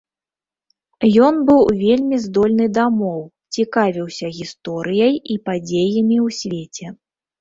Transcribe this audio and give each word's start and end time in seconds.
Ён 1.25 1.35
быў 1.49 1.59
вельмі 1.81 2.17
здольны 2.25 2.65
да 2.77 2.85
моў, 2.99 3.21
цікавіўся 3.59 4.33
гісторыяй 4.41 5.15
і 5.35 5.41
падзеямі 5.51 6.17
ў 6.25 6.27
свеце. 6.41 6.87